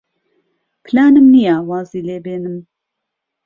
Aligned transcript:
پلانم 0.85 1.25
نییە 1.33 1.55
وازی 1.69 2.05
لێ 2.07 2.17
بێنم. 2.25 2.57